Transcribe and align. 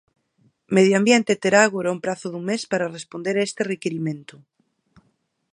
Medio 0.75 0.95
Ambiente 1.01 1.33
terá 1.43 1.59
agora 1.63 1.93
un 1.95 2.03
prazo 2.05 2.27
dun 2.29 2.43
mes 2.49 2.61
para 2.71 2.93
responder 2.97 3.35
a 3.37 3.45
este 3.47 3.61
requirimento. 3.73 4.35